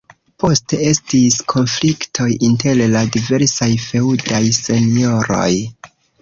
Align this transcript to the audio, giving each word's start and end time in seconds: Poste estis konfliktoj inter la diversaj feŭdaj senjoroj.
Poste 0.43 0.77
estis 0.91 1.35
konfliktoj 1.53 2.27
inter 2.47 2.81
la 2.95 3.03
diversaj 3.17 3.69
feŭdaj 3.85 4.41
senjoroj. 4.63 5.53